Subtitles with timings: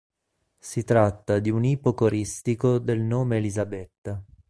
[0.57, 4.19] Si tratta di un ipocoristico del nome Elisabetta.